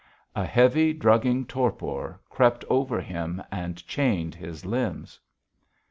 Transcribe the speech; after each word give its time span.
A 0.35 0.45
heavy, 0.47 0.93
drugging 0.93 1.45
torpor 1.45 2.19
crept 2.27 2.65
over 2.71 2.99
him 3.01 3.39
and 3.51 3.85
chained 3.87 4.33
his 4.33 4.65
limbs. 4.65 5.19